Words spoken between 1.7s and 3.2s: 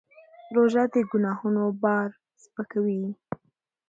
بار سپکوي.